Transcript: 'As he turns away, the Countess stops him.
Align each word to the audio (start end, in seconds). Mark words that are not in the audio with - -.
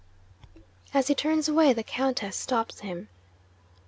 'As 0.95 1.09
he 1.09 1.13
turns 1.13 1.47
away, 1.47 1.73
the 1.73 1.83
Countess 1.83 2.35
stops 2.35 2.79
him. 2.79 3.07